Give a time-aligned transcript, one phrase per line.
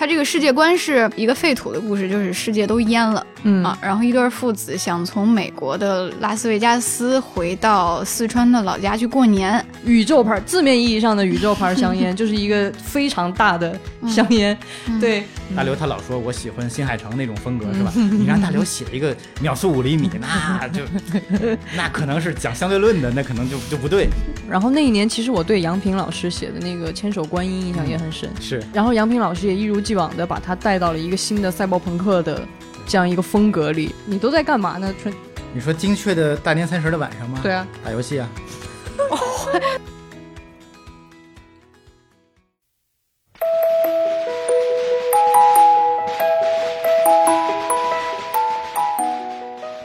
[0.00, 14.56] 他这个世界观是一个废土的故事，就是世界都淹了，嗯啊，然后一对父子想从美国的拉斯维加斯回到四川的老家去过年，宇宙牌字面意义上的宇宙牌香烟， 就是一个非常大的香烟。
[15.00, 15.24] 对，
[15.56, 17.92] 大刘他老说我喜欢新海诚那种风格是吧？
[17.94, 20.82] 你让大刘 写一个秒速五厘米，那就
[21.76, 24.08] 那可能是讲相对论的，那可能就就不对。
[24.48, 28.28] 然后那一年，其实我对杨平老师写的那个《千手观音》印象也很深。
[28.40, 32.42] 是，然后杨平老师也一如既往的把他带到了一个新的赛博朋克的
[32.90, 33.94] 这样一个风格里。
[34.04, 34.92] 你都在干嘛呢？
[35.00, 35.14] 春，
[35.54, 37.38] 你说精确的大年三十的晚上吗？
[37.40, 38.28] 对啊，打游戏啊。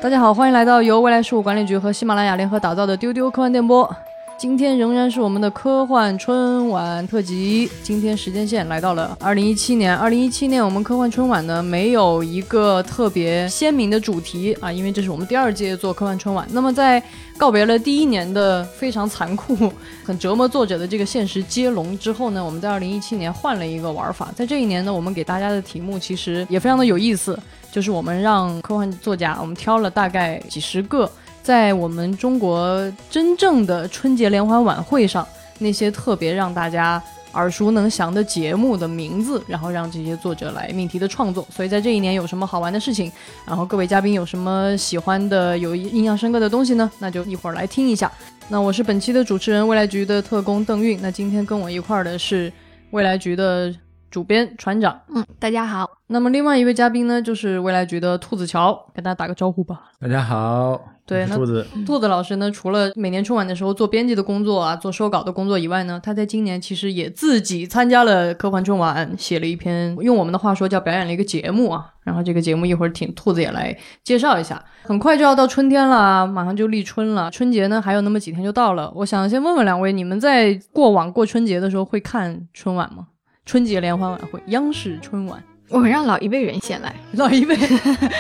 [0.01, 3.95] 大家好，欢迎来到由未来事务管理局和喜马拉雅联合打造的丢丢科幻电波。
[4.37, 7.71] 今天仍然是我们的科幻春晚特辑。
[7.81, 9.95] 今天时间线来到了二零一七年。
[9.95, 16.45] 二零一七年我们科幻春晚呢没有一个特别鲜明的主题啊，因为这是我们第二届做科幻春晚。
[16.51, 17.01] 那么在
[17.37, 19.71] 告别了第一年的非常残酷、
[20.03, 24.33] 很折磨作者的这个现实接龙之后呢，我们在二零一七年换了一个玩法。
[24.35, 27.39] 在这一年呢，我们给大家的题目其实也非常的有意思，
[27.71, 31.09] 就是我们让科幻作家，我们挑了大概几十个。
[31.45, 35.23] 在我们中国真正的春节联欢晚会上，
[35.59, 36.99] 那些特别让大家
[37.33, 41.45] 耳熟能详的节目的名字，然后让这些作者来命题的创作。
[41.51, 43.11] 所以在这一年有什么好玩的事情，
[43.45, 46.89] 然后各位嘉宾有什么喜欢的、有印象深刻的东西呢？
[46.97, 48.11] 那就一会儿来听一下。
[48.47, 50.97] 那我是本期的主持人，未来局的特工邓韵。
[50.99, 52.51] 那今天跟我一块儿的是
[52.89, 53.71] 未来局的
[54.15, 54.97] 主编船长。
[55.13, 55.91] 嗯，大家好。
[56.07, 59.91] 那么另外一位嘉宾呢，就是未来局的兔子乔，跟大家打个招呼吧。
[59.99, 60.79] 大家好。
[61.05, 62.49] 对，那兔子兔子老师呢？
[62.49, 71.85] 除了每年春晚的时候做编辑的工作啊，做收稿的工作以外呢，他在今年其实也自己参加了科幻春晚，写了一篇，用我们的话说叫表演了一个节目啊。
[72.05, 74.63] 然后这个节目一会儿请兔子也来介绍一下。
[74.83, 78.89] 很快就要到春天了，马上就立春了，春节呢还有那么几天就到了。
[78.95, 83.07] 我想先问问两位，你们在过往过春节的时候会看春晚吗？
[83.45, 85.41] 春节联欢晚会，央视春晚。
[85.69, 87.55] 我们让老一辈人先来，老一辈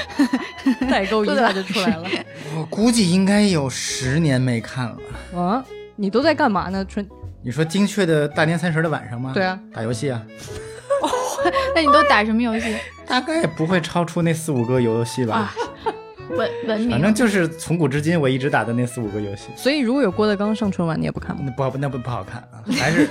[0.87, 2.03] 代沟一下就出来了。
[2.55, 4.97] 我估计应该有十年没看了。
[5.35, 5.65] 啊，
[5.95, 6.85] 你都在干嘛呢？
[6.85, 7.07] 春，
[7.43, 9.31] 你说精确的大年三十的晚上吗？
[9.33, 10.21] 对啊，打游戏啊。
[11.01, 11.09] 哦，
[11.73, 12.75] 那你都打什么游戏？
[13.07, 15.35] 大概不会超出那四五个游戏吧。
[15.35, 15.53] 啊
[16.29, 19.49] 文文明，反正就是从古至今我一直打的那四五个游戏。
[19.55, 21.41] 所以如果有郭德纲上春晚，你也不看吗？
[21.45, 23.07] 那不那不不好看啊，还是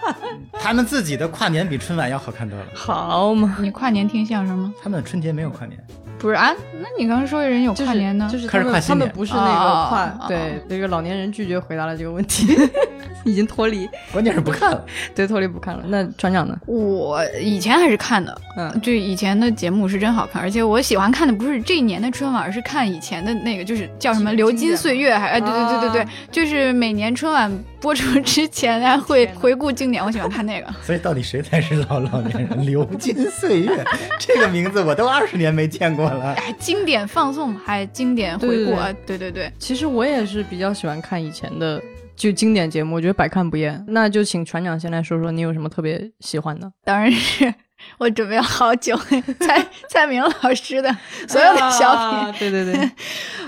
[0.58, 2.66] 他们自己的跨年比春晚要好看多了。
[2.74, 4.72] 好嘛，你跨年听相声吗？
[4.82, 5.78] 他们春节没有跨年。
[6.18, 6.50] 不是啊，
[6.80, 12.46] 那你刚刚说人有跨年呢，就是开始跨他们不是那个跨，哦、对，这个老年人拒绝回答了这个问题，
[13.24, 14.84] 已经脱离， 关键是不看了，
[15.14, 15.84] 对，脱离不看了。
[15.88, 16.58] 那船长呢？
[16.66, 27.50] 我以前还是看的，嗯，就以前的节目是真好看，而且我喜欢看的不是这一年的春晚，而是看以前的那个，就是叫什么《流金岁月》，还哎，对对对对对，啊、就是每年春晚
[27.80, 30.66] 播出之前还会回顾经典，我喜欢看那个。
[30.82, 32.66] 所以到底谁才是老老年人？
[32.66, 33.84] 流金岁月
[34.18, 36.32] 这个名字我都二十年没见过了。
[36.34, 39.52] 哎，经典放送还经典回顾啊，对对对。
[39.58, 41.80] 其实我也是比较喜欢看以前的
[42.16, 43.84] 就经典节目，我觉得百看不厌。
[43.88, 46.72] 那就请船长先来说说你有什么特别喜欢的？
[46.82, 47.52] 当然是
[47.98, 48.96] 我准备了好久，
[49.40, 50.90] 蔡 蔡明老师的
[51.28, 52.18] 所有的小品。
[52.18, 52.90] 啊、对对对，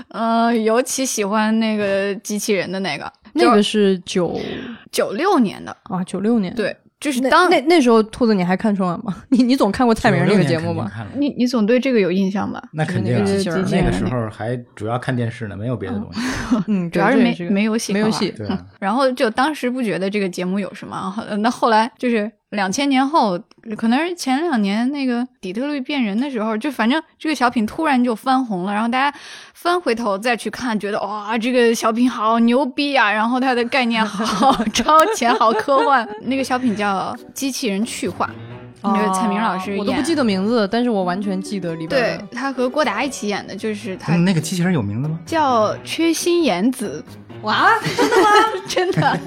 [0.09, 4.39] 呃，尤其喜欢那个机器人的那个，那个是九
[4.91, 6.53] 九六年的啊，九六年。
[6.53, 6.77] 对。
[6.99, 9.15] 就是当那那时候，兔子你还看春晚吗？
[9.29, 10.91] 你你总看过蔡明那个节目吗？
[11.15, 12.61] 你你总对这个有印象吧？
[12.73, 16.19] 那肯定啊，那个那个时候还主要看电视呢，没有别的东西。
[16.67, 18.31] 嗯，主要是没没游戏，没有戏。
[18.31, 18.65] 对、啊。
[18.79, 23.39] 然后就当时不觉得这个节目有什么，那后来就是两千年后，
[23.77, 29.15] 可能是前两年那个底特律变人的时候，就反正这个小品突然就翻红了，然后大家
[29.53, 33.11] 翻回头再去看，觉得哇，这个小品好牛逼啊！
[33.11, 36.07] 然后它的概念好超前，好科幻。
[36.21, 38.25] 那个小品叫《机器人去化》。
[38.81, 41.89] 那个蔡明老师、哦，我都不记得名字，但是我完全记得里边。
[41.89, 44.15] 对他和郭达一起演的，就是他。
[44.15, 45.19] 那个机器人有名字吗？
[45.25, 47.03] 叫缺心眼子。
[47.41, 48.29] 哇，真的吗？
[48.67, 49.19] 真的，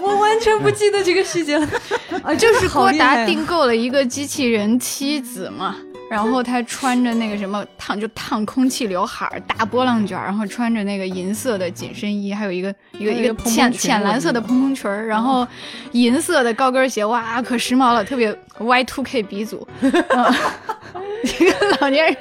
[0.00, 1.68] 我完全不记得这个细节了。
[2.22, 5.76] 啊，就是郭达订购了一个机器人妻子嘛。
[6.10, 15.48] 然后他穿着那个什么烫就烫空气刘海儿大波浪卷，然后穿着那个银色的紧身衣，还有一个一个一个浅浅蓝色的蓬蓬裙儿，然后
[15.92, 19.66] 银色的高跟鞋，哇，可时髦了，特别 Y two K 鼻祖。
[19.80, 22.18] 一个老年人，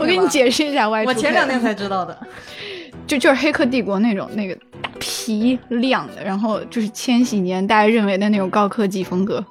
[0.00, 1.16] 我给你解释一下 Y two K。
[1.16, 2.18] 我前两天才知道的，
[3.06, 4.56] 就就是《黑客帝国》那种那个
[4.98, 9.44] 皮亮的，然后就是千禧年大家认为的那种高科技风格。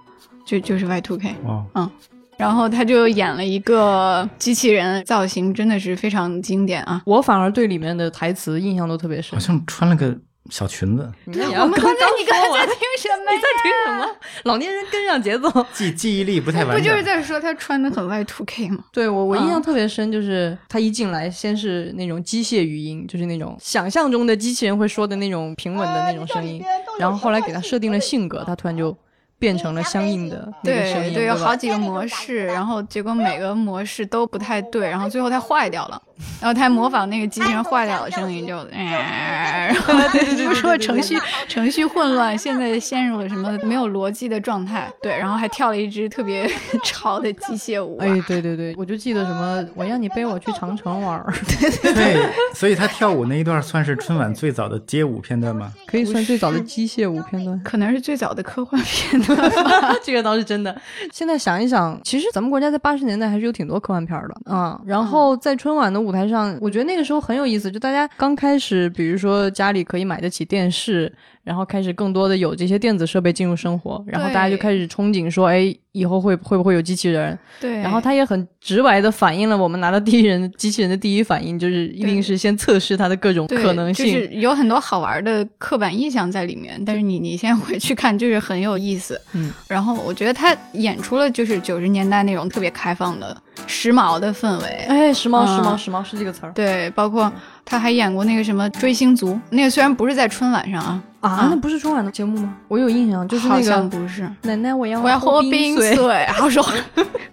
[0.44, 1.36] 就就是 Y Two K。
[1.46, 1.90] 哦，
[2.36, 7.02] 然后他就演了一个机器人，造型真的是非常经典啊！
[7.06, 9.40] 我反而对里面的台词印象都特别深好。
[9.40, 10.18] 像穿了个
[10.52, 13.32] 小裙子，你看，我们刚才你刚才在听什么呀？
[13.32, 14.16] 你在听什么？
[14.44, 15.50] 老年人跟上节奏。
[15.74, 16.78] 记记忆力不太完整。
[16.78, 18.84] 不就是在说他穿的很 Y Two K 吗？
[18.92, 26.62] 对我，我印象嗯特别深，就是他一进来，先是那种机械语音，就是那种想象中的机器人会说的那种平稳的那种声音，
[27.00, 28.96] 然后后来给他设定了性格，他突然就
[29.40, 36.02] 变成了相应的对对，有好几个模式，然后结果每个模式都不太对，然后最后它坏掉了，
[36.40, 39.94] 然后他还模仿那个机器人坏掉的声音，就，呃、然后
[40.36, 46.50] 就说程序程序混乱，现在陷入了什么没有逻辑的状态，对，然后还跳了一支特别
[46.84, 51.24] 潮的机械舞啊、哎，对对对，我就记得什么，我让你背我去长城玩
[51.82, 55.72] 对，对，所以他跳舞那一段算是春晚最早的街舞片段吗？
[55.86, 57.62] 可以算最早的机械舞片段。
[57.64, 59.96] 可能是最早的科幻片段吧。
[60.04, 60.76] 这个倒是真的。
[61.12, 64.86] 现在想一想，其实咱们国家在八十年代还是有挺多科幻片的啊、嗯。
[64.86, 71.10] 然后在春晚的舞舞台上，我觉得那个时候很有意思，就大家刚开始，比如说家里可以买得起电视。
[71.44, 77.38] 然后开始更多的有这些电子设备进入生活，然后大家就开始憧憬说，哎，以后会会不会有机器人？
[77.60, 77.78] 对。
[77.78, 86.80] 然后他也很直白的反映了我们拿到第一人机器人的第一反应，就是一定是先测试它的各种可能性，就是有很多好玩的刻板印象在里面。
[86.86, 89.20] 但是你你先回去看，就是很有意思。
[89.34, 89.52] 嗯。
[89.68, 93.36] 然后我觉得他演出了就是九十年代那种特别开放的、
[93.66, 94.68] 时髦的氛围。
[94.88, 96.52] 哎，时髦，嗯、时髦，时髦是这个词儿。
[96.54, 97.32] 对，包括
[97.66, 101.02] 他还演过那个什么《追星族》，那个虽然不是在春晚上啊。
[101.22, 102.56] 啊，那不是春晚的节目吗？
[102.68, 104.28] 我有印象，就是那个好像不是。
[104.42, 106.66] 奶奶，我要我要喝冰水，然后说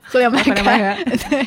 [0.11, 0.97] 喝两杯开。
[1.29, 1.47] 对，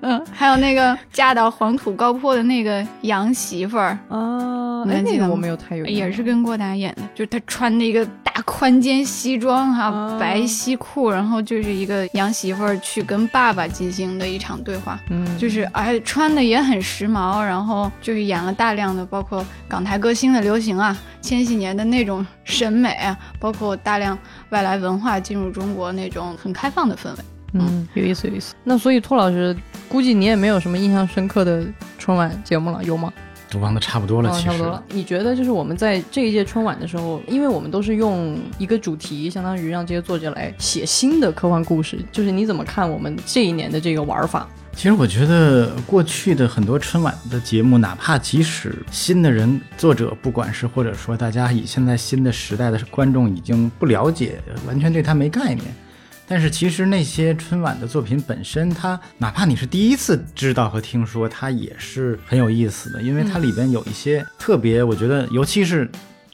[0.00, 3.98] 嗯，还有那个嫁到黄土高坡的那个洋媳妇儿。
[4.08, 20.96] 啊，你还记得我没有太有，也是跟郭达演的，就是他穿的一个大宽肩西装哈、啊，白西裤，然后就是一个洋媳妇儿去跟爸爸进行的一场对话，嗯，就是哎穿的也很时髦，然后就是演了大量的包括港台歌星的流行啊。
[21.20, 24.16] 千禧年的那种审美啊，包括大量
[24.50, 27.16] 外来文化进入中国那种很开放的氛围，
[27.52, 28.54] 嗯，有意思有意思。
[28.64, 29.56] 那所以托老师，
[29.88, 31.64] 估计你也没有什么印象深刻的
[31.98, 33.12] 春晚节目了，有吗？
[33.48, 34.82] 都忘的差不多了，哦、其实差不多了。
[34.88, 44.48] 你觉得就是我们在这一届春晚的时候，因为我们都是用一个主题，相当于让这些作者来写新的科幻故事，就是你怎么看我们这一年的这个玩法？
[44.74, 55.64] 其实我觉得过去的很多春晚的节目，哪怕即使新的人作者，不管是或者说大家以现在新的时代的观众已经不了解，完全对他没概念，
[56.26, 65.88] 但是其实那些春晚的作品本身，它哪怕你是第一次知道和听说，它也是很有意思的，因为它里边有一些特别，我觉得尤其是。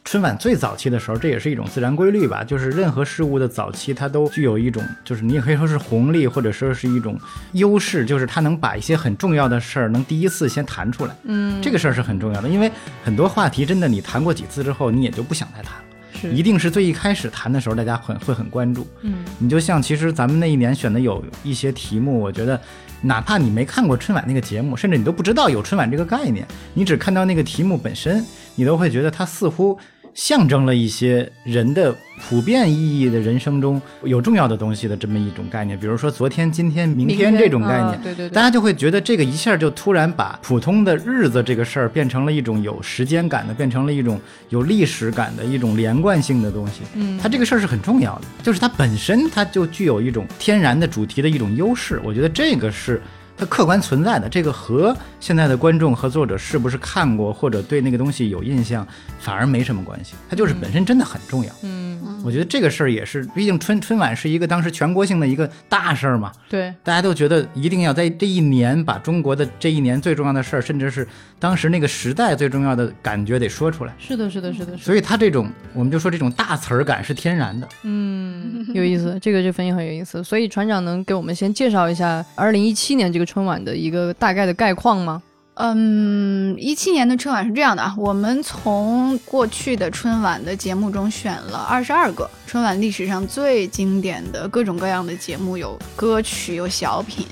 [0.05, 7.17] 春晚最早期的时候，这也是一种自然规律吧，就是任何事物的早期，它都具有一种，就是你也可以说是红利，或者说是一种
[7.53, 11.17] 优势，就是它能把一些很重要的事儿能第一次先谈出来。
[11.23, 12.69] 嗯，这个事儿是很重要的，因为
[13.05, 15.85] 很多话题真的你谈过几次之后，你也就不想再谈了。
[16.23, 18.87] 是，一定是最一开始谈的时候，大家很会很关注。
[19.03, 22.59] 嗯，你就像其实咱们那一年选的有一些题目，我觉得。
[23.05, 28.25] 哪怕你没看过春晚那个节目，甚至你都不知道有春晚这个概念，你只看到那个题目本身，
[28.55, 29.77] 你都会觉得它似乎
[30.15, 31.95] 象征了一些人的
[32.29, 35.79] 普遍意义的人生中有重要的东西的这么一种概念。
[35.79, 44.21] 比如说昨天、今天、明天这种概念，啊、对对对，大家就会觉得这个一下就突然把普通的日子这个事儿变成了一种有时间感的，变成了一种
[44.51, 46.83] 有历史感的一种连贯性的东西。
[46.95, 52.01] 嗯，它这个事儿是很重要的，就是它本身它就具有一种天然的主题的一种优势。
[52.05, 53.01] 我觉得这个是。
[53.43, 58.87] 它客观存在的这个和现在的观众和作者是不是看过或者对那个东西有印象，
[59.19, 60.15] 反而没什么关系。
[60.31, 61.53] 它就是本身真的很重要。
[61.63, 66.31] 嗯，我觉得这个事儿也是，毕竟春春晚是一个当时全国性的一个大事儿嘛。
[66.49, 71.05] 对，大家都觉得一定要在这一年把中国的这一年最重要的事儿，甚至是
[71.41, 73.93] 当时那个时代最重要的感觉得说出来。
[73.99, 74.77] 是的，是的，是的。
[74.77, 77.69] 所以它这种，我们就说这种大词儿感是天然的。
[77.83, 80.23] 嗯，有意思，这个这分析很有意思。
[80.23, 85.23] 所以船长能给我们先介绍一下二零一七年这个春晚的一个大概的概况吗？
[85.55, 97.27] 嗯，一七年的春晚是这样的啊，我们从过去的春晚的节目中选了二十二个春晚历史上最经典的各种各样的节目，有歌曲，有小品，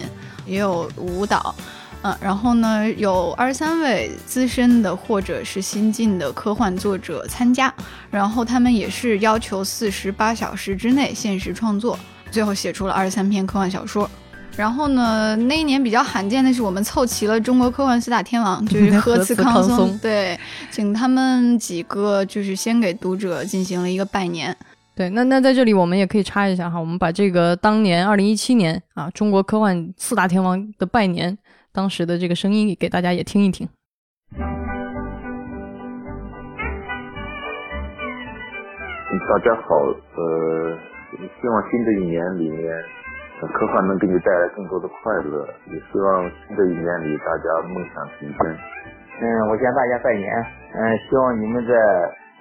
[0.47, 1.55] 也有舞蹈。
[2.01, 7.71] 嗯，然后呢，有二十三位资深的或者是新晋的科幻作者参加，
[8.11, 11.99] 然后他们也是要求四十八小时之内限时创作，
[12.31, 14.11] 最后写出了二十三篇科幻小说。
[14.61, 20.39] 然后呢，那一年比较罕见的是，我们凑齐了中国科幻四大天王，就是 核磁康松，对，
[20.71, 24.55] 请他们几个就是先给读者进行了一个拜年。
[24.95, 31.39] 对，那那在这里我们也可以插一下哈，我们把这个当年二零一七年啊中国科幻四大天王的拜年
[31.73, 33.67] 当时的这个声音给大家也听一听。
[39.31, 39.75] 大家好，
[40.17, 40.77] 呃，
[41.41, 42.67] 希望新的一年里面，
[43.49, 48.59] 科幻能给你带来更多的快乐，也希望新的一年里大家梦想成真。
[49.21, 51.75] 嗯，我向大家拜年，嗯，希望你们在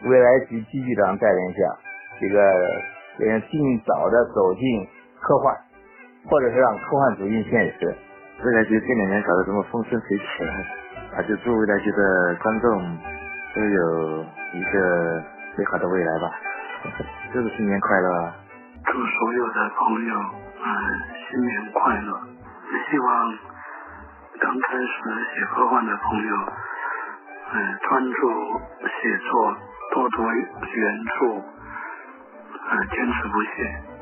[0.04, 1.60] 未来局季局长带领下，
[2.20, 2.40] 这个
[3.20, 4.88] 呃尽早的走进
[5.20, 5.56] 科幻，
[6.30, 7.96] 或者是让科幻走进现实。
[8.44, 10.24] 未来局这两年搞得这么风生水起，
[11.16, 12.98] 啊，就祝未来局的观众
[13.54, 15.24] 都有一个
[15.58, 16.32] 美好的未来吧。
[17.34, 18.34] 祝新年快乐！
[18.86, 20.68] 祝所有的朋友，嗯，嗯
[21.30, 22.22] 新年快乐！
[22.72, 23.38] 也希望
[24.40, 24.88] 刚开始
[25.34, 26.36] 写科幻的朋友，
[27.54, 28.62] 嗯，专注
[29.02, 29.58] 写作，
[29.94, 31.44] 多读原著，
[32.70, 33.99] 嗯，坚持不懈。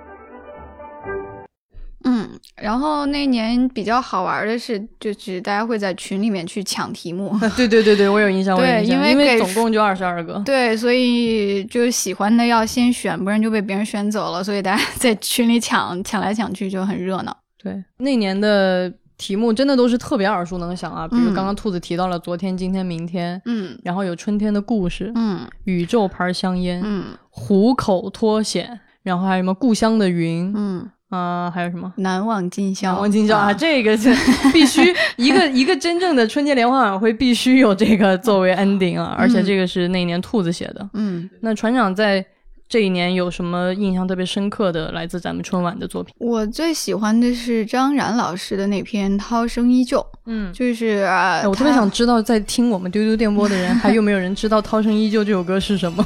[2.58, 7.38] 嗯，然后那年比较好玩的是，就是大家会在群里面去抢题目。
[7.56, 8.56] 对对对对，我有印象。
[8.58, 10.41] 对，因为因为总共就二十二个。
[10.46, 14.44] 对，所以就喜欢的要先选，不然就被别人选走了。
[14.44, 17.36] 所以大家在群里抢，抢来抢去就很热闹。
[17.62, 30.89] 对，那年的题目真的都是特别耳熟能详啊，比如刚刚兔子提到了昨天、今天、明天，嗯，然后有春天的故事，嗯，宇宙牌香烟，嗯，虎口脱险，然后还有什么故乡的云，嗯。
[31.10, 32.92] 啊，还有什么难忘今宵？
[32.92, 34.14] 难忘今宵啊，这个是
[34.52, 40.90] 必须一个一个真正的春节联欢晚会必须有这个作为 ending 啊，而且这个是那一年兔子写的。
[40.94, 42.26] 嗯，那船长在
[42.70, 46.14] 这一年有什么印象特别深刻的来自咱们春晚的作品？
[46.18, 50.00] 我最喜欢的是张然老师的那篇《涛声依旧》。
[50.26, 51.08] 嗯，就是
[51.46, 56.06] 我特别想知道，在听我们丢丢电波的人， 还有没有人知道《涛声依旧》这首歌是什么？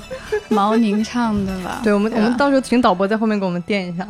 [0.52, 1.80] 毛宁唱的吧？
[1.84, 4.08] 对，我们我们到时候请导播在后面给我们垫一下。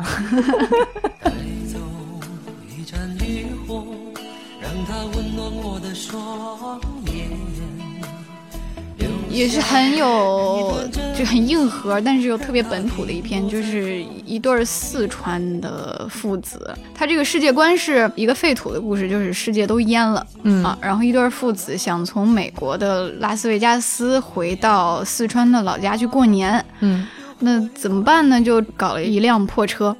[9.31, 10.77] 也是很有，
[11.17, 16.75] 就很硬核，但是又特别本土的一篇，就是一对四川的父子。
[16.93, 27.07] 他这个世界观是一个废土的故事，就是世界都淹了，嗯啊，然后一对父子想从美国的拉斯维加斯回到四川的老家去过年，嗯，
[27.39, 28.41] 那怎么办呢？
[28.41, 29.95] 就搞了一辆破车。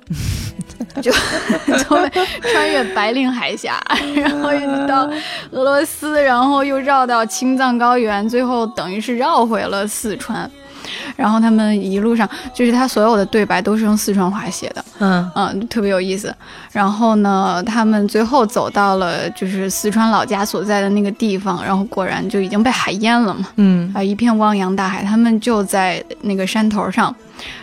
[1.02, 1.12] 就
[1.80, 2.10] 从
[2.42, 3.82] 穿越白令海峡，
[4.16, 5.10] 然后一直到
[5.52, 10.50] 俄罗斯，然后又绕到青藏高原，最后等于是绕回了四川。
[11.16, 16.34] 然后他们一路上，就是他所有的对白都是用四川话写的，嗯嗯，特别有意思。
[16.72, 25.04] 然后呢，他们最后走到了就是四川老家所在的那个地方，然后果然就已经被海淹了嘛，嗯啊，一片汪洋大海。
[25.04, 27.14] 他们就在那个山头上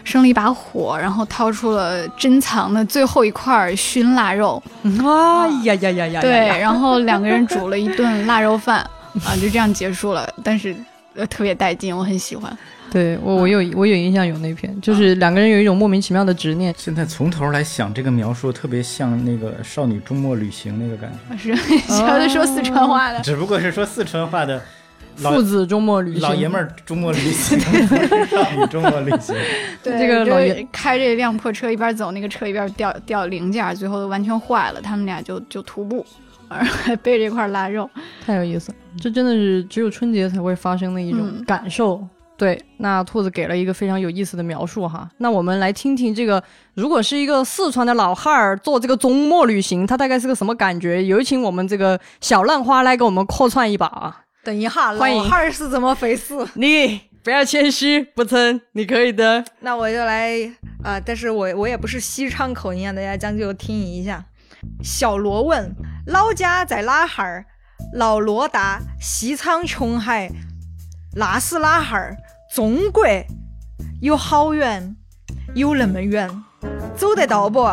[0.04, 4.62] 生了一把火，然后掏出了珍藏的最后一块熏腊肉，
[5.04, 6.20] 啊呀呀呀呀！
[6.20, 8.78] 对，然后两个人煮了一顿腊肉饭，
[9.24, 10.28] 啊，就这样结束了。
[10.42, 12.56] 但是呃，特别带劲，我很喜欢。
[12.90, 16.74] 对我，我有我有印象有那篇，就是两个人有一种莫名其妙的执念。
[16.78, 21.36] 现在从头来想这个描述，特别像那个《少女周末旅行》那个感觉。
[21.36, 21.56] 是，
[21.86, 24.62] 小的说四川话的，只不过是说四川话的
[25.16, 29.34] 父子周末旅行，老爷们儿周末旅行，少女周末旅行。
[29.82, 34.80] 对，这个老爷开着一辆破车，一边走那个车一边掉掉零件，最后完全坏了。
[34.80, 36.06] 他们俩就就徒步，
[36.84, 37.88] 还背着一块腊肉，
[38.24, 38.72] 太有意思。
[39.00, 42.04] 这真的是只有春节才会发生的一种感受。
[42.36, 45.10] 对，那兔子给了一个非常有意思的描述哈。
[45.18, 46.40] 那我们来听听这个，
[46.74, 51.04] 如果是一个四川的老汉儿做这个周末旅行，他大概是个什么感觉？
[51.04, 54.22] 有请我们这个小浪花来给我们客串一把啊！
[54.44, 56.34] 等一下，欢迎老汉儿是怎么回事？
[56.54, 59.44] 你不要谦虚，不成，你可以的。
[59.60, 60.38] 那我就来
[60.84, 64.24] 啊、但是我我也不是西昌口音啊，大家将就听一下。
[64.82, 65.74] 小罗问：
[66.06, 67.46] 老家在哪哈儿？
[67.94, 70.30] 老罗答：西昌琼海。
[71.14, 72.16] 那是哪哈儿？
[72.54, 73.04] 中国
[74.00, 74.96] 有好远，
[75.54, 76.30] 有那么远，
[76.96, 77.66] 走得到不？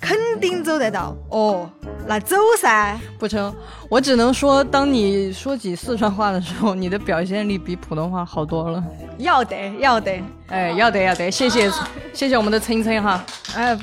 [0.00, 1.16] 肯定走得到。
[1.30, 1.70] 哦，
[2.08, 2.98] 那走噻。
[3.18, 3.54] 不成，
[3.90, 8.82] 我只能说，当你说起四川话的时候，你的表现力比普通话好多了。
[9.18, 10.22] 要得，要得。
[10.46, 11.70] 哎，要得，要得，谢谢，
[12.14, 13.22] 谢谢我们的琛琛哈。
[13.54, 13.76] 哎，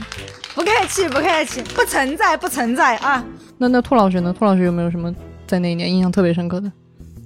[0.56, 3.24] 不客气，不客气，不存在，不存在啊。
[3.60, 4.34] 那那兔老师呢？
[4.34, 5.14] 兔老师有没有什么
[5.46, 6.72] 在那一年印象特别深刻的？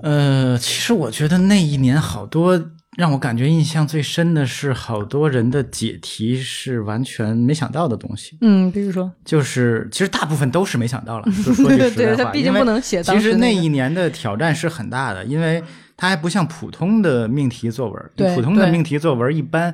[0.02, 2.62] 呃，其实我觉得那一年好多
[3.00, 8.38] 让我感觉印象最深的是，好多人的解题是完全没想到的东西。
[8.42, 11.32] 嗯，比如说，就是其实大部分都是没想到了。
[11.32, 15.64] 说说句实在对话，因为他毕竟不能写当其实那一年的挑战是很大的，因为
[15.96, 18.12] 它还不像普通的命题作文。
[18.18, 19.74] 对普通的命题作文一般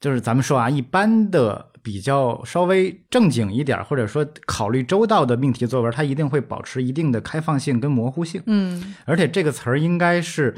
[0.00, 8.42] 就是咱们说啊，一般的比较稍微正经一点，或者说考虑周到的命题作文，它一定会保持一定的开放性跟模糊性。
[8.46, 10.54] 嗯而且这个词儿应该是，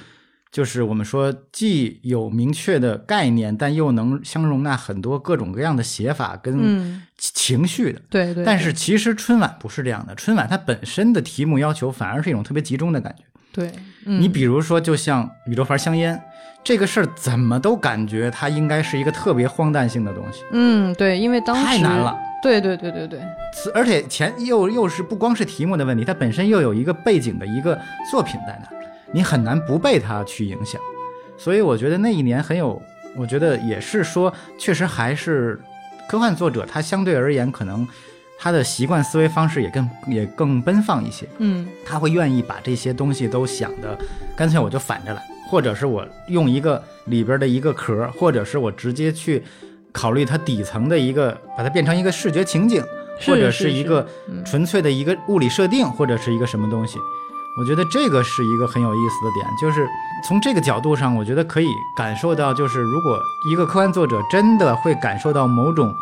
[0.54, 8.00] 就是我们说既有明确的概念，但又能相容纳很多各种各样的写法跟嗯，情绪的。
[8.08, 8.44] 对对。
[8.44, 13.25] 但是其实春晚不是这样的，春晚它本身的题目要求反而是一种特别集中的感觉。
[13.50, 13.73] 对，
[14.06, 16.23] 嗯你比如说，就像宇宙牌香烟
[16.62, 22.16] 这个事儿，怎么都感觉它应该是一个特别荒诞性的东西，嗯对，因为当时太难了。
[22.44, 23.20] 对对对对对，
[23.75, 27.76] 而且前又又是不光是题目的问题，它本身又有一个背景的一个
[28.08, 28.83] 作品在那儿，
[29.14, 30.80] 你很难不被它去影响。
[31.38, 32.80] 所以我觉得那一年很有，
[33.16, 35.59] 我觉得也是说，确实还是
[36.09, 37.87] 科幻作者他相对而言可能
[38.38, 41.66] 他的习惯思维方式也更也更奔放一些，嗯。
[41.87, 43.99] 他会愿意把这些东西都想的，
[44.37, 49.42] 干脆我就反着来，或者是我用一个里边的一个壳，或者是我直接去
[49.92, 52.83] 考虑它底层的一个，把它变成一个视觉情景，
[53.26, 53.71] 或者是。
[53.73, 54.44] 一个嗯。
[54.44, 56.99] 纯粹的一个物理设定，或者是一个什么东西。
[57.56, 59.87] 我觉得这个是一个很有意思的点，就是
[60.26, 63.20] 从这个角度上，我觉得可以感受到，就是如果
[63.50, 65.94] 一个科幻作者真的会感受到某种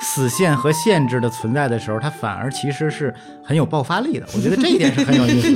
[0.00, 3.12] 死线和限制的存在的时候，他反而其实是
[3.44, 4.26] 很有爆发力的。
[4.34, 5.52] 我觉得这一点是很有意思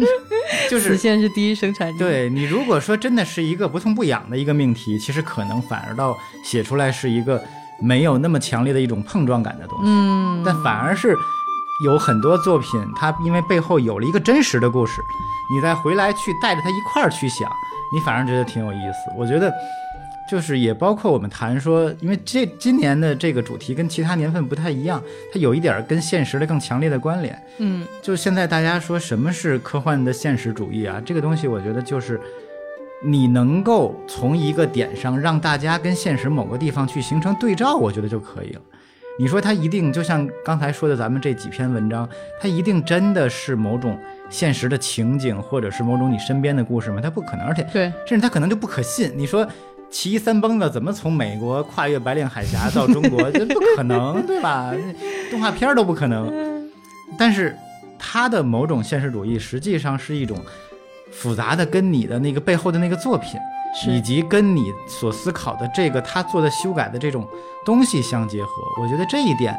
[0.00, 0.06] 的，
[0.68, 7.40] 就是死线是第一生产力。，对你如果说真的是一个不痛不痒的一个命题，其实可能反而到写出来是一个
[7.80, 9.84] 没有那么强烈的一种碰撞感的东西。
[9.86, 11.16] 嗯，但反而是
[11.84, 15.02] 有很多作品，它因为背后有了一个真实的故事，
[15.52, 17.50] 你再回来去带着它一块儿去想，
[17.92, 19.12] 你反而觉得挺有意思。
[19.16, 19.52] 我觉得
[20.28, 25.02] 就是也包括我们谈说，因为这今年的这个主题跟其他年份不太一样，
[25.32, 27.40] 它有一点儿跟现实的更强烈的关联。
[27.58, 31.00] 嗯就现在大家说什么是科幻的现实主义啊？
[31.04, 32.18] 这个东西，我觉得就是
[33.04, 38.60] 你能够从一个点上让大家跟现实某个地方去形成对照，我觉得就可以了。
[39.18, 42.08] 你说它一定就像刚才说的咱们这几篇文章，
[42.40, 47.00] 它一定真的是某种现实的情景，或者是某种你身边的故事吗？
[47.02, 49.10] 它不可能，而且对，甚至它可能就不可信。
[49.16, 49.46] 你说
[49.88, 53.30] 骑一三蹦子怎么从美国跨越白令海峡到中国？
[53.30, 54.74] 这不可能， 对吧？
[55.30, 56.70] 动画片儿都不可能。
[57.18, 57.56] 但是
[57.98, 60.38] 他的某种现实主义实际上是一种
[61.10, 63.38] 复杂的，跟你的那个背后的那个作品，是
[63.88, 67.28] 以及跟你所思考的这个他做的修改的这种
[67.64, 68.50] 东西相结合。
[68.80, 69.54] 我觉得这一点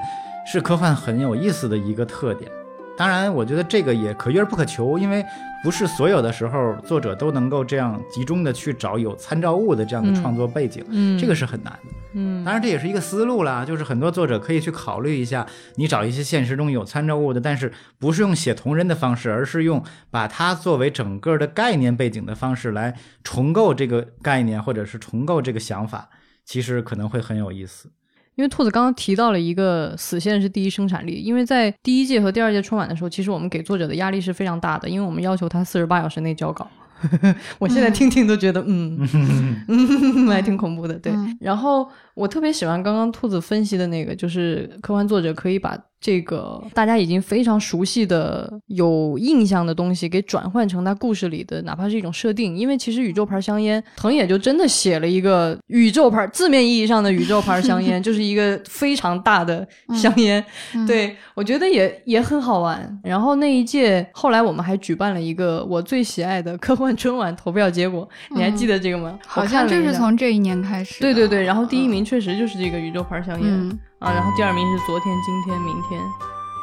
[0.45, 2.51] 是科幻很有意思的一个特点。
[2.97, 5.23] 当然，我觉得这个也可遇而不可求，因为
[5.63, 11.93] 不是所有的时候作者都能够这样集中的去找有参照物的这样的嗯创作背景，嗯，这个是很难的。
[12.13, 26.09] 嗯当然，这也是一个思路啦，就是很多作者可以去考虑一下，你找一些现实中有参照物的，但是不是用写同人的方式，而是用把它作为整个的概念背景的方式来重构这个概念，或者是重构这个想法，
[26.43, 27.91] 其实可能会很有意思。
[28.37, 36.67] 因为兔子刚刚提到了一个死线是第一生产力，因为在第一届和第二届春晚的时候，其实我们给作者的压力是非常大的，因为我们要求他四十八小时内交稿。
[37.59, 38.97] 我现在听听都觉得，嗯，
[39.67, 40.93] 嗯，还挺恐怖的。
[40.95, 52.55] 对，嗯然后我特别喜欢刚刚兔子分析的那个，就是科幻作者可以把这个大家已经非常熟悉的、有印象的东西给转换成他故事里的，哪怕是一种设定。
[52.55, 60.43] 因为其实宇宙牌香烟，藤野就真的写了一个宇宙牌，字面意义上的宇宙牌香烟， 就是一个非常大的香烟。
[60.75, 62.99] 嗯对我觉得也也很好玩。
[63.03, 69.11] 然后那一届后来我们还举办了一个我最喜爱的科幻春晚投票结果，你还记得这个吗？
[69.13, 71.01] 嗯好像就是从这一年开始。
[71.01, 75.99] 对对对，然后第一名确实就是这个宇宙牌香烟、嗯啊，然后第二名是昨天、今天、明天，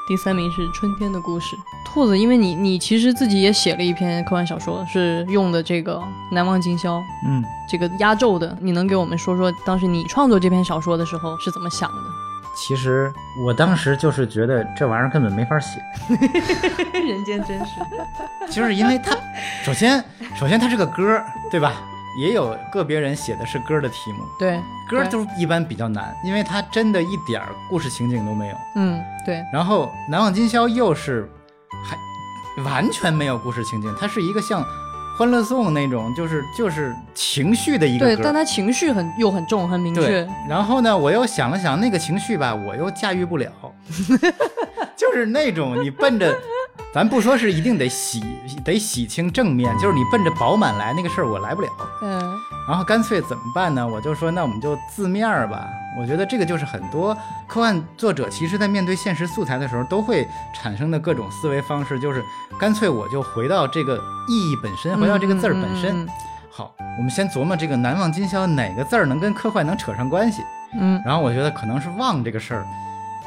[0.06, 1.56] 第三名是春天的故事。
[1.84, 12.02] 兔子，因为你你其实自己也写了一篇科幻小说，是用的这个难忘今宵嗯，这个压轴的，你能给我们说说当时你创作这篇小说的时候是怎么想的？
[12.56, 13.12] 其实
[13.44, 15.80] 我当时就是觉得这玩意儿根本没法写，
[16.94, 17.80] 人间真实，
[18.48, 19.16] 就是因为它，
[19.64, 20.02] 首先
[20.36, 21.82] 首先它是个歌儿，对吧？
[22.18, 28.56] 也有个别人写的是歌儿的题目，对歌儿对都一般比较难，因为它真的一点儿故事情景都没有。
[28.76, 29.42] 嗯对。
[29.52, 31.28] 然后难忘今宵又是
[31.84, 34.64] 还完全没有故事情景，它是一个像
[35.18, 43.50] 欢乐颂那种，就是就是情绪的一个对，但它情绪很又很重很明确，，然后呢，我又想了想那个情绪吧，我又驾驭不了，
[44.96, 46.36] 就是那种你奔着，
[46.94, 48.22] 咱不说是一定得洗
[48.64, 51.68] 得洗清正面，就是你奔着饱满来那个事儿我来不了。
[52.02, 53.86] 嗯然后干脆怎么办呢？
[53.86, 55.68] 我就说那我们就字面儿吧。
[55.98, 57.12] 我觉得这个就是很多
[57.48, 62.22] 科幻作者其实在面对现实素材的时候都会产生的各种思维方式，就是
[62.58, 63.96] 干脆我就回到这个
[64.28, 65.90] 意义本身，回到这个字儿本身。
[65.90, 66.08] 嗯嗯嗯
[66.50, 70.40] 好，我们先琢磨这个难忘今宵哪个字儿能跟科幻能扯上关系。
[70.78, 72.64] 嗯，然后我觉得可能是忘这个事儿，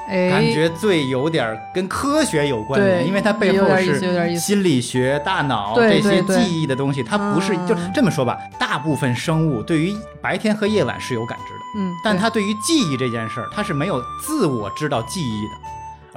[0.08, 7.68] 哎，感觉最有点儿跟科学有关联，因为它背后是心理学、大脑这些记忆的东西，它不是嗯。
[7.68, 11.60] 就这么说吧，大部分生物对于白天和夜晚是有感知的。
[11.78, 15.56] 嗯，但它对于记忆这件事儿，它是没有自我知道记忆的，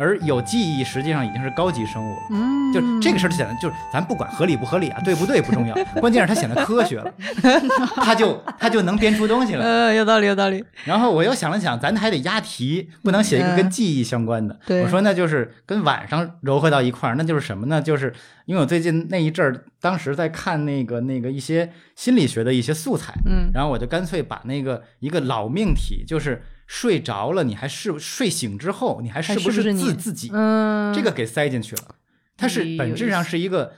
[0.00, 2.22] 而有记忆实际上已经是高级生物了。
[2.30, 7.12] 嗯，就这个事儿显得就是咱不管合理不合理啊，对不对不重要，关键是它显得科学了，
[7.96, 9.64] 它就它就能编出东西来。
[9.64, 10.64] 呃，有道理，有道理。
[10.84, 14.54] 然后我又想了想，咱还得押题，不能写一个跟记忆相关的。
[14.54, 17.82] 嗯对我说那就是跟晚上糅合到一块儿，那就是什么呢？
[17.82, 18.12] 就是
[18.46, 30.30] 因为我最近那一阵儿，当时在看那个那个一些心理学的一些素材，嗯然后我就干脆把那个一个老命题，就是睡着了，你还是睡醒之后，你还是不是自自己？
[30.32, 31.96] 嗯，这个给塞进去了。
[32.36, 33.72] 它是本质上是一个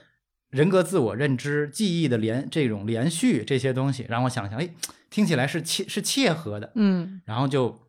[0.51, 4.69] 人格自我认知、记忆的连这种连续这些东西，让我想想，哎，
[5.09, 6.73] 听起来是切是切合的。
[6.75, 7.81] 嗯然后就，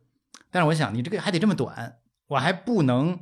[0.50, 1.96] 但是我想你这个还得这么短，
[2.28, 3.20] 我还不能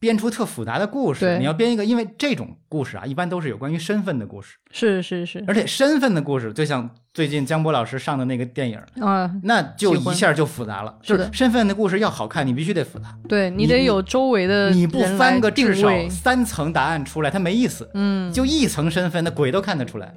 [0.00, 1.38] 编出特复杂的故事。
[1.38, 8.78] 你要编一个，因为这种故事啊，一般都是有关于身份的故事，是是是而且身份的故事，就像最近江波老师上的那个电影。
[9.00, 13.16] 啊，那就一下就复杂了，是的就是身份的故事要好看，你必须得复杂。
[13.28, 17.90] 对你你得有周围的你不翻个至少三层答案出来，它没意思。
[17.94, 20.14] 嗯，就一层身份，那鬼都看得出来，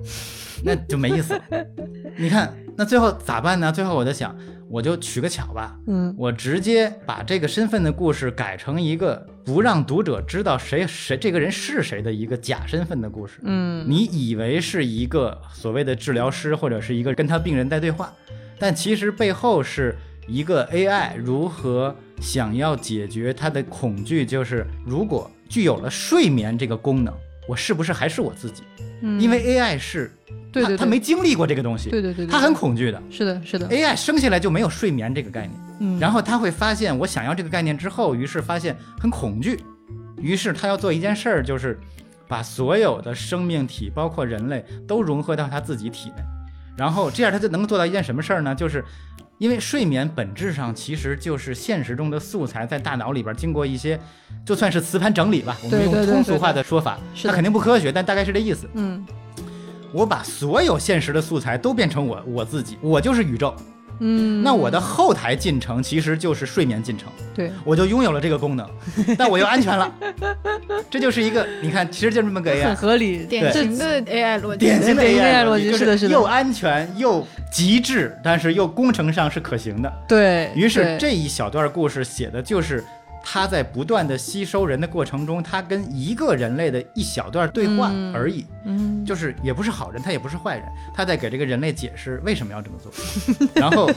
[0.63, 1.41] 那就没意思了。
[2.17, 3.71] 你看，那最后咋办呢？
[3.71, 4.35] 最后我在想，
[4.69, 13.39] 我就取个巧吧，嗯我直接把这个身份的故事改成一个不让读者知道谁谁这个人是谁的一个假身份的故事。
[13.43, 18.13] 嗯你以为是一个所谓的治疗师，或者是一个跟他病人在对话，
[18.59, 19.95] 但其实背后是
[20.27, 27.13] 一个 AI 如何想要解决他的恐惧，就是如果具有了睡眠这个功能，
[27.47, 28.63] 我是不是还是我自己？
[29.01, 30.11] 嗯，因为 AI 是，
[30.51, 33.01] 对对对他他没经历过这个东西，对对对对他很恐惧的。
[33.09, 39.59] 是的是的，AI 生下来就没有睡眠这个概念，嗯，然后他会发现我想要这个概念之后，于是发现很恐惧，
[40.17, 41.79] 于是他要做一件事儿，就是
[42.27, 46.23] 把所有的生命体，包括人类，都融合到他自己体内，
[46.77, 48.53] 然后这样他就能够做到一件什么事儿呢？
[48.53, 48.85] 就是
[49.39, 53.99] 因为睡眠本质上其实就是现实中的素材在大脑里边经过一些，
[54.45, 58.69] 就算是磁盘整理吧，我们用通俗化的说法，它肯定不科学，但大概是这意思。
[58.75, 59.03] 嗯
[59.93, 63.53] 我把所有现实的素材都变成我我自己，我就是宇宙。
[64.03, 67.51] 嗯，那我的后台进程其实就是睡眠进程，对。
[67.63, 68.67] 我就拥有了这个功能，
[69.17, 69.93] 但我又安全了。
[70.89, 76.13] 这就是一个， 你看，其实就这么个 AI，很合理，典型的 AI 逻辑，典型的 AI 逻辑就是的是的。
[76.13, 79.93] 又安全又极致，但是又工程上是可行的。
[80.07, 82.83] 对，于是这一小段故事写的就是
[83.23, 88.45] 他在不断的吸收人的过程中，他跟一个人类的一小段对话嗯而已。
[88.65, 92.91] 嗯就是也不是好人，他也不是坏人，他在给这个人类解释为什么要这么做。
[93.59, 93.89] 然后，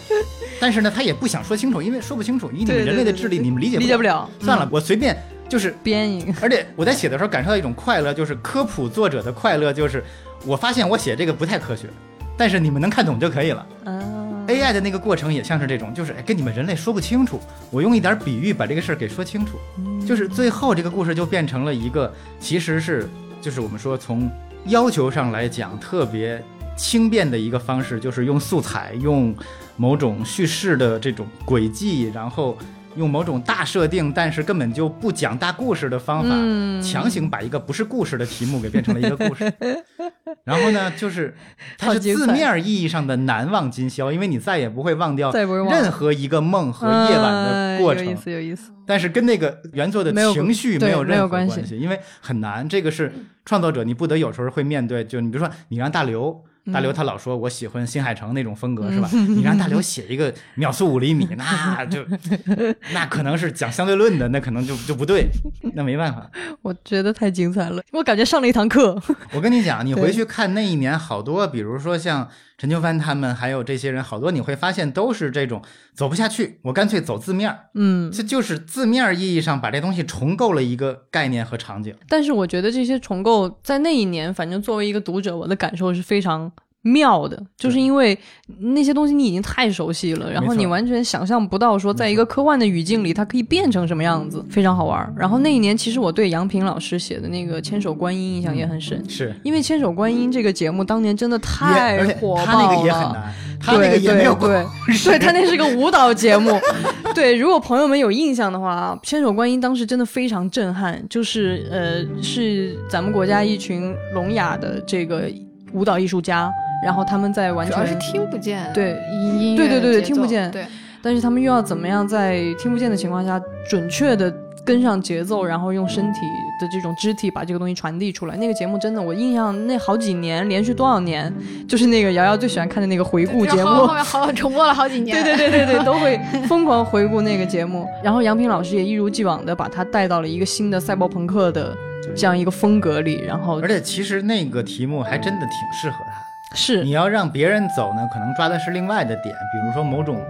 [0.60, 5.16] 但是呢，他也不想说清楚，因为说不清楚，以你们人类的智力，你们理解理解不了，算了嗯，我随便
[5.48, 5.74] 就是。
[5.82, 10.02] 编一个，而且我在写的时候感受到一种快乐，就是科普作者的快乐，就是
[10.46, 11.88] 我发现我写这个不太科学，
[12.36, 13.66] 但是你们能看懂就可以了。
[13.84, 14.03] 啊
[14.46, 19.58] AI 的那个过程也像是这种，就是哎跟你们人类说不清楚，我用一点比喻把这个事儿给说清楚，
[20.06, 23.08] 就是最后这个故事就变成了一个，其实是
[23.40, 24.30] 就是我们说从
[24.66, 26.42] 要求上来讲特别
[26.76, 29.34] 轻便的一个方式，就是用素材，用
[29.76, 32.56] 某种叙事的这种轨迹，然后
[32.96, 39.52] 用某种大设定，但是根本就不讲大故事的方法，嗯强行把一个不是故事的题目给变成了一个故事。
[40.44, 41.34] 然后呢，就是
[41.78, 48.04] 它是字面意义上的难忘今宵，因为你再也不会忘掉任何一个梦和夜晚的过程。
[48.04, 52.68] 嗯有意思有意思，但是跟那个原作的情绪没有任何关系因为很难。
[52.68, 53.12] 这个是
[53.44, 59.08] 创作者，你不得有时候会面对，就你比如说，你让大刘，大刘他老说我喜欢新海诚那种风格，是吧？
[59.12, 62.04] 你让大刘写一个秒速五厘米，那就
[62.94, 65.28] 那可能是讲相对论的，那可能就就不对，
[65.74, 66.30] 那没办法。
[66.62, 69.00] 我觉得太精彩了，我感觉上了一堂课，
[69.32, 72.28] 我跟你讲，你回去看那一年好多，比如说像
[72.64, 75.60] 陈秋帆他们，还有这些人，好多你会发现都是这种
[75.92, 81.94] 走不下去，我干脆走字面儿，嗯，这就是字面意义上把这东西重构了一个概念和场景。
[82.08, 86.50] 但是我觉得这些重构在那一年，反正作为一个读者，我的感受是非常
[86.84, 88.16] 妙的，就是因为
[88.58, 95.10] 那些东西你已经太熟悉了，然后你完全想象不到说，在一个科幻的语境里，它可以变成什么样子，非常好玩儿。
[95.16, 99.02] 然后那一年，其实我对杨平老师写的那个《千手观音》印象也很深。
[99.08, 106.52] 是，因为《千手观音》这个节目当年真的太火爆了，他那个也很难，他那个对也没有对对，对他那是个舞蹈节目。
[107.14, 115.30] 对，如果朋友们有印象的话，《千手观音》当时真的非常震撼，就是呃，是咱们国家一群聋哑的这个
[115.72, 116.52] 舞蹈艺术家。
[116.84, 120.66] 然后他们在完全主要是听不见，对音对对对对听不见对，
[121.02, 124.32] 但是他们又要怎么样在听不见的情况下，准确的
[124.64, 126.20] 跟上节奏，然后用身体
[126.60, 128.36] 的这种肢体把这个东西传递出来。
[128.36, 131.32] 那个节目真的，我印象那好几年，连续多少年，
[131.68, 133.94] 就是那个瑶瑶最喜欢看的那个回顾节目后后。
[133.94, 136.18] 面好重播了好几年，对对对对对，都会
[136.48, 137.86] 疯狂回顾那个节目。
[138.02, 141.76] 然后杨平老师也一如既往的把他带到了一个新的赛博朋克的
[142.16, 146.13] 这样一个风格里，然后而且其实那个题目还真的挺适合他的。
[146.54, 146.84] 是。
[146.84, 150.20] 你要让别人走呢，可能抓的是另外的点，比如说某种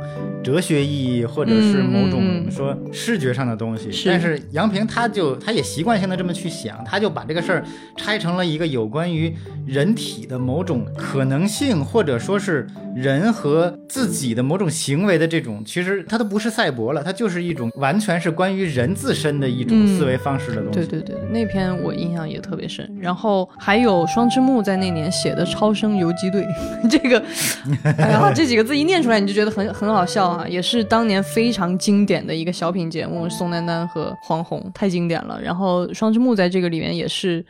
[0.43, 3.93] 哲学意义，或者是某种说视觉上的东西。
[3.93, 4.09] 是。
[4.09, 7.65] 但是杨平他就他也习惯性的这么去想，他就把这个事儿
[7.97, 9.35] 拆成了一个有关于
[9.67, 20.87] 人体的某种可能性，或者说是人和自己的某种行为的这种，其实它都不是赛博了，它就是一种完全是关于人自身的一种嗯思维方式的东西。
[20.87, 22.89] 对对对，那篇我印象也特别深。
[23.01, 26.43] 然后还有双之木在那年写的《超生游击队》，
[26.89, 27.23] 这个，
[27.99, 35.41] 哎呀，这几个字一念出来你就觉得很很好笑啊，也是当年非常经典的一个小品节目，宋丹丹和黄宏太经典了。
[35.43, 37.45] 然后双之木在这个里面也是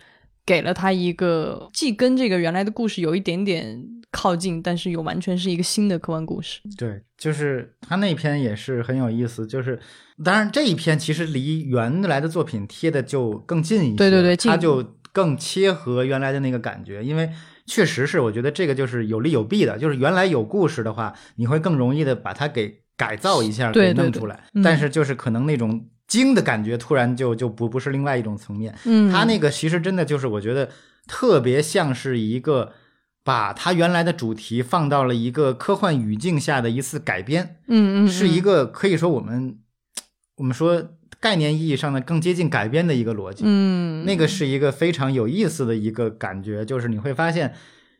[0.47, 6.61] 给了他一个既跟这个原来的故事有一点点靠近，但是又完全是一个新的科幻故事。
[6.77, 9.79] 对，就是他那篇也是很有意思，就是
[10.23, 17.31] 当然这一篇其实离原来的作品贴的就更近一些，对对对近它就更切合原来的那个感觉，因为
[17.67, 30.71] 确实是我觉得这个就是有利有弊的，就是原来有故事的话，你会更容易的把它给改造一下，给弄出来，嗯但是就是可能那种精的感觉突然就就不不是另外一种层面，嗯，他那个其实真的就是我觉得
[31.07, 32.73] 特别像是一个
[33.23, 39.59] 把他原来的主题放到了一个科幻语境下的一次改编，嗯嗯是一个个可以说我们
[40.37, 40.91] 我们说
[41.21, 43.45] 概念意义上的更接近改编的一个逻辑。
[43.47, 44.05] 嗯。
[44.05, 47.55] 那个是一个非常有意思的一个感觉，就是你会发现，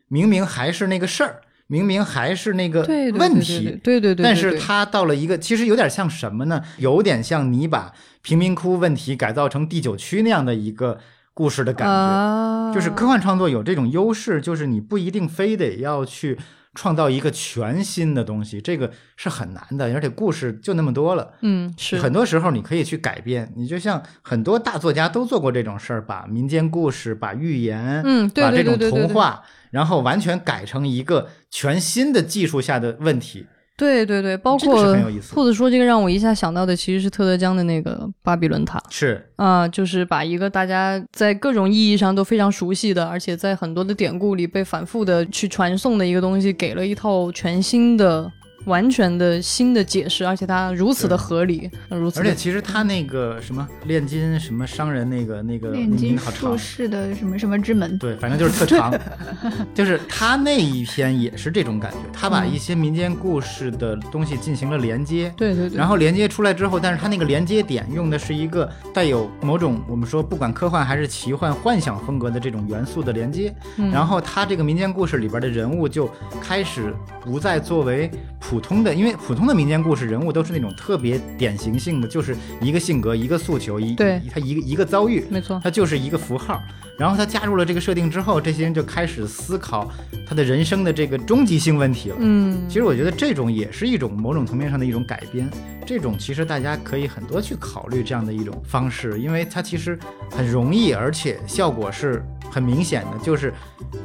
[0.07, 2.81] 明明还是那个事儿，明明还是那个
[3.13, 6.61] 问题，对对对但是对它到了一个，其实有点像什么呢？
[6.77, 10.99] 有点像你把贫民窟问题改造成第九区那样的一个
[11.33, 11.91] 故事的感觉。
[11.91, 16.37] 啊，就是科幻创作有这种优势，就是你不一定非得要去
[16.75, 21.33] 创造一个全新的东西，这个是很难的，而且故事就那么多了。
[21.41, 33.47] 嗯是很多时候你可以去改变，你就像很多大作家都做过这种事儿，把民间故事、把寓言、嗯对对把这种对对对对童话，然后完全改成一个全新的技术下的问题。
[33.77, 34.95] 对对对，包括
[35.29, 48.31] 兔子说这个让我一下想到的其实是特德·江的那个巴比伦塔是，啊、就是把一个大家在各种意义上都非常熟悉的，而且在很多的典故里被反复的去传颂的一个东西，给了一套全新的、
[48.65, 58.93] 完全的新的解释，而且它如此的合理，如此而且其实他那个什么炼金什么商人那个那个炼金名好长术，士的什么什么之门，对，反正就是特长，
[59.73, 73.91] 就是他那一篇也是这种感觉，他把一些民间故事的东西进行了连接，对对对，然后连接出来之后，但是他那个连接点用的是一个带有某种我们说不管科幻还是奇幻幻想风格的这种元素的连接，嗯。
[73.91, 76.09] 然后他这个民间故事里边的人物就
[76.41, 86.61] 开始不再作为普通的，因为普通的民间故事人物都是那种特别典型性的，就是一个性格、一个诉求、一对他一个一个遭遇，没错，他就是一个符号。
[86.97, 89.91] 然后他加入了这个设定之后，这些人就开始思考
[90.25, 92.15] 他的人生的这个终极性问题了。
[92.19, 95.49] 嗯，其实我觉得这种也是一种某种层面上的一种改编，
[95.85, 99.99] 这种其实大家可以很多去考虑这样的一种方式，因为它其实
[100.31, 102.23] 很容易，而且效果是
[102.55, 103.53] 很明显的，就是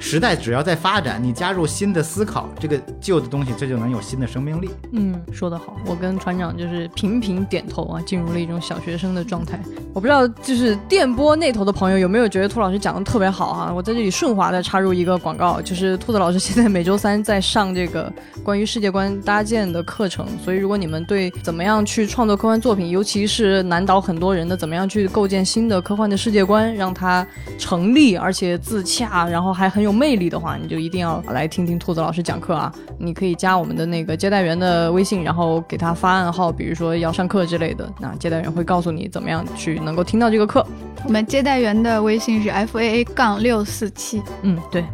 [0.01, 4.69] 时代只要在发展，你加入新的思考，这个旧的东西这就能有新的生命力。
[4.91, 9.61] 嗯，说得好，我跟船长就是频频点头啊，进入了一种小学生的状态。
[9.95, 13.73] 我不知道，就是电波那头的朋友有没有觉得兔老师讲的特别好啊？
[13.73, 27.25] 我在这里顺滑的插入一个广告，就是兔子老师现在每周三在上这个关于世界观搭建的课程，所以如果你们对怎么样去创作科幻作品，尤其是难倒很多人的怎么样去构建新的科幻的世界观，让它
[27.57, 32.72] 成立而且自洽，然后还很有魅力的话，你就一定要来听听兔子老师讲课啊！
[32.98, 40.66] 你可以加我们的那个接待员的微信，然后给他发暗号，比如说要上课之类的，那接待员会告诉你怎么样去能够听到这个课。
[41.05, 44.22] 我们接待员的微信是 f a a 杠六四七。
[44.42, 44.85] 嗯，对，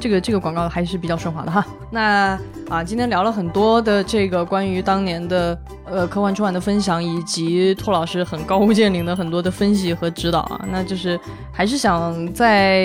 [0.00, 1.64] 这个这个广告还是比较顺滑的哈。
[1.90, 10.64] 那啊，今天聊了很多的这个关于当年的呃科幻春晚的分享，以及兔老师很高屋建瓴的很多的分析和指导啊。
[10.72, 11.20] 那就是
[11.52, 12.80] 还是想再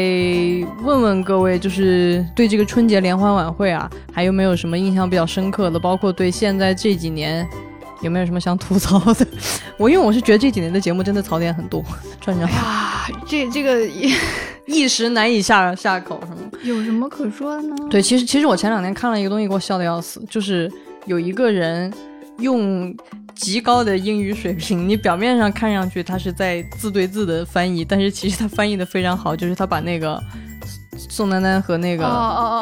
[0.83, 5.79] 问问各位，就是对这个春节联欢晚会啊，还有没有什么印象比较深刻的？
[5.79, 7.47] 包括对现在这几年。
[8.01, 9.25] 有没有什么想吐槽的？
[9.79, 11.81] 我因为我是觉得这几年的节目真的槽点很多，
[12.19, 13.87] 船长哎呀，这这个
[14.67, 16.49] 一时难以下下口，是吗？
[16.63, 17.75] 有什么可说的呢？
[17.89, 20.71] 对，其实其实我前两天看了一个东西，给我笑的要死，就是
[21.05, 21.93] 有一个人
[22.39, 22.95] 用
[23.35, 30.21] 极高的英语水平，你表面上看上去他是在字对字的翻译，但是其实他翻译的非常好，就是他把那个
[30.97, 32.03] 宋丹丹和那个、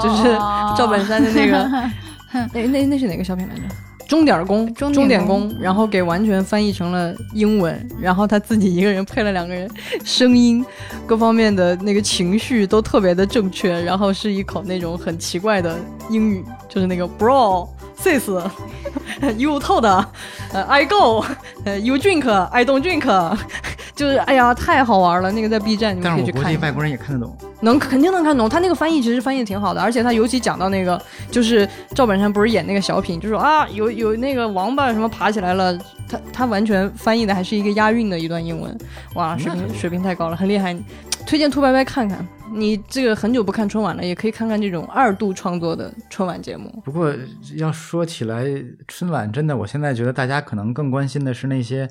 [0.03, 1.69] 就是哦赵本山的那个
[2.51, 3.61] 那那那是哪个小品来着？
[4.13, 5.49] 钟点工，钟点工。
[5.49, 9.67] 工，然后给完全翻译成了英文，然后他自己一个人配了两个人，
[10.05, 10.63] 声音
[11.07, 15.79] 各方面的那个情绪都特别的正确，然后是一口那种很奇怪的
[16.11, 17.67] 英语，就是那个 bro
[18.03, 18.29] sis
[19.37, 19.85] you told
[20.51, 21.23] 呃 I go
[21.65, 23.37] 呃 you drink I don't drink，
[23.95, 26.71] 就是哎呀太好玩了，那个在 B 站你们可以去看但是我估计外。
[26.71, 27.35] 国人也看得懂。
[27.61, 35.73] 能肯定能看懂，他那个翻译其实翻译的挺好的，而且他尤其讲到那个，就是赵本山不是演那个小品，就说啊有有那个王八什么爬起来了，
[36.09, 38.77] 他他完全翻译的还是一个押韵的一段英文，
[39.13, 40.75] 哇，水平水平太高了，很厉害，
[41.25, 42.27] 推荐兔白白看看。
[42.53, 46.81] 你这个很久不看春晚了，也可以看看这种二度创作的春晚节目。
[46.85, 47.13] 不过
[47.55, 48.45] 要说起来，
[48.87, 51.89] 春晚真的，我现在觉得大家可能更关心的是那些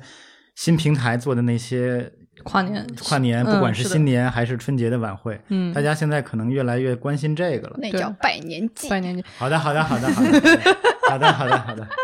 [0.55, 2.11] 新平台做的那些
[2.43, 7.77] 跨年跨年，嗯不管是新年还是春节的晚会，嗯大家现在可能越来越关心这个了。
[7.79, 8.89] 那叫拜年季。
[8.89, 10.29] 拜年季，好的，好的，好的，好的，
[11.09, 11.87] 好的，好的，好的。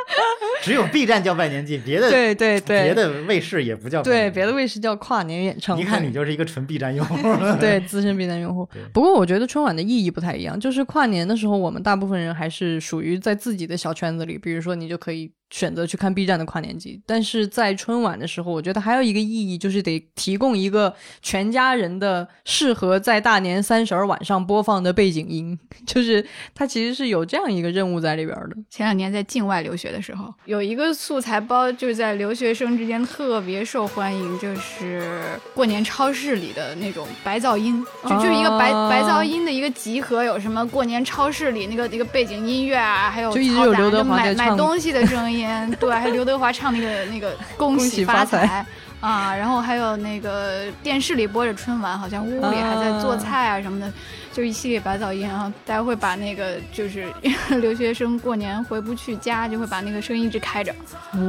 [0.62, 5.82] 只有 B 站叫拜年季，别的对对对别的卫视也不叫拜对，别的卫视叫跨年演唱会。
[5.82, 7.16] 一看你就是一个纯 B 站用户。
[7.62, 8.68] 对资深 B 站用户。
[8.94, 17.02] 不过我觉得春晚的意义不太一样，就是跨年的时候，我们大部分人还是属于在自己的小圈子里，比如说你就可以选择去看 B 站的跨年季。
[17.06, 25.58] 但是在春晚的时候，我觉得还有一个意义，就是得提供一个全家人的适合在大年三十儿晚上播放的背景音，
[25.88, 28.58] 就是它其实是有这样一个任务在里边的。
[28.70, 35.22] 前两年在境外留学的时候，有一个素材包，就是在留学生之间特别受欢迎，就是
[35.54, 45.48] 过年超市里的那种白噪音，就就是一个白、哦白噪音的一个集合，有什么过年超市里那个那个背景音乐啊，还有就一直有刘德华买华在唱买东西的声音，
[45.80, 48.66] 对，还有刘德华唱那个那个恭 恭喜喜发财财。
[49.00, 53.92] 啊，然后还有那个电视里播着春晚，好像屋里还在做啊菜啊什么的，
[54.34, 57.08] 就一系列白噪音，然后大家会把那个就是
[57.62, 60.76] 留学生过年回不去家，就会把那个声音一直开着。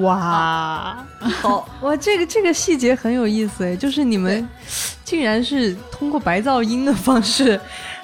[0.02, 4.46] 哇，好哇，这个这个细节很有意思哎，就是你们
[5.04, 7.58] 竟然是通过白噪音的方式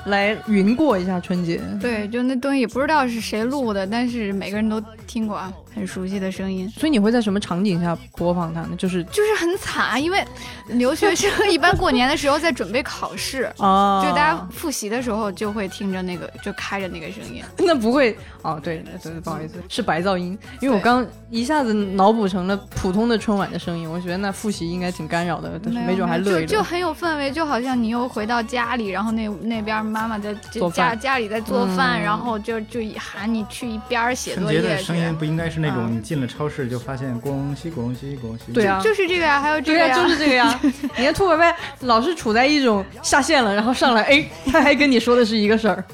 [0.04, 1.60] 来云过一下春节。
[1.80, 6.68] 对，就那东西也不知道是谁录的，但是每个人都听过啊，很熟悉的声音。
[6.70, 8.70] 所以你会在什么场景下播放它呢？
[8.76, 10.24] 就是就是很惨啊，因为
[10.68, 17.44] 留学生一般过年的时候在准备考试， 啊，就大家复习的时候就会听着那个，就开着那个声音。
[17.58, 26.46] 那不会哦，对对对，不好意思，是白噪音，因为我刚一下子脑补成了普通的春晚的声音，我觉得那复习应该挺干扰的，但是没准还乐一乐。
[26.46, 30.34] 就就很有氛围，就好像你又回到家里，然后那那边妈妈在
[30.72, 34.66] 家家里在做饭，嗯然后就就喊你去一边写作业去。
[34.68, 38.52] 的声音不应该是那种嗯你进了超市就发现恭喜恭喜恭喜。
[38.52, 40.60] 对啊，就是这个呀，还有这对呀、个呀，就是这个呀。
[40.96, 45.84] 你看兔白白老是处在一种下线了，然后上来，哎，他还跟你说的是一个事儿。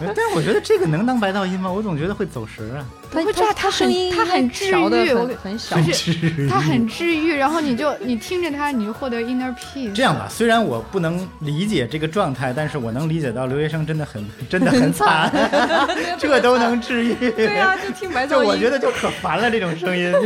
[0.14, 1.70] 但是我觉得这个能当白噪音吗？
[1.70, 2.84] 我总觉得会走神啊。
[3.10, 4.90] 他不会这样它很他声音它很治愈我
[5.26, 5.80] 很很小。
[5.80, 9.92] 就是它很治愈，然后你就你听着它，你就获得 inner peace。
[9.94, 15.32] 这样吧，虽然我不能理解这个状态，但是我能理解到留学生真的很 真的很惨，
[16.18, 17.14] 这都能治愈。
[17.30, 18.42] 对啊、就听白噪音。
[18.42, 20.20] 就我觉得就可烦了，这种声音就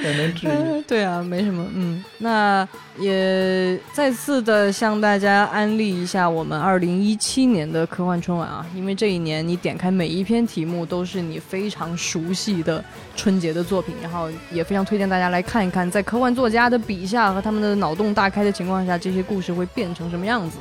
[0.00, 0.50] 也能治愈。
[0.50, 2.66] 嗯，对啊，没什么，嗯，那
[3.00, 12.84] 也再次的向大家安利一下我们二零一七年的科幻春晚啊，因为这一年你点开每一篇题目都是你非常熟悉的
[13.16, 20.58] 春节的作品，然后也非常推荐大家来看一看，在科幻作家的笔下和他们的脑洞大开的情况下，这些故事会变成什么样子。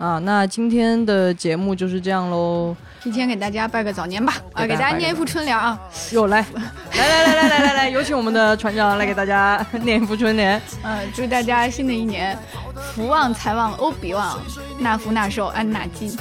[0.00, 0.18] 啊？
[0.24, 5.78] 那今天的节目就是这样喽，提前给大家拜个早年吧，啊，给大家念一副春联啊，
[6.10, 6.44] 又来，
[6.94, 10.60] 来来来来来来来，有请我们的船长来给大家 念一副春联。
[10.82, 12.36] 呃，祝大家新的一年
[12.94, 14.40] 福旺财旺欧比旺，
[14.78, 16.18] 纳福纳寿安纳金，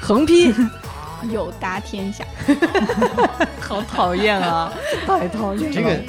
[0.00, 0.52] 横批。
[1.30, 2.24] 有达天下。
[3.60, 4.72] 好讨厌啊！
[5.06, 5.74] 太讨厌了。
[5.74, 6.02] 这个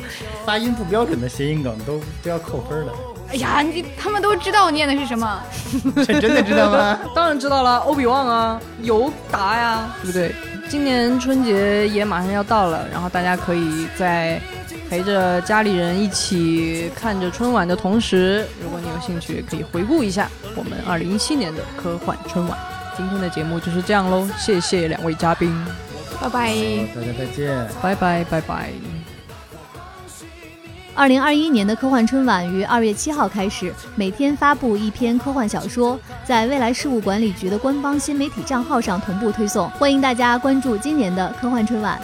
[0.46, 2.94] 发音不标准的谐音梗都都要扣分的，
[3.32, 5.42] 哎呀，你他们都知道我念的是什么。
[6.06, 7.00] 这真的知道吗？
[7.16, 10.36] 当然知道了，欧比旺啊，尤达呀，对不对？
[10.68, 14.40] 今年春节也马上要到了，然后大家可以在
[14.90, 22.58] 陪着家里人一起看着春晚的同时，如果你有兴趣，可以回顾一下我们二零一七年的科幻春晚。
[22.98, 25.54] 今天的节目就是这样喽，谢谢两位嘉宾，
[26.22, 26.54] 拜拜。
[26.94, 27.68] 大家再见。
[27.82, 28.91] 拜拜拜拜。
[30.94, 42.00] 二零二一年的科幻春晚于二月七号开始每天发布一篇科幻小说在未来事务管理局的官方新媒体账号上同步推送欢迎大家关注今年的科幻春晚。